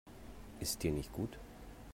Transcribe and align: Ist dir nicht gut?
Ist 0.59 0.81
dir 0.81 0.91
nicht 0.91 1.13
gut? 1.13 1.37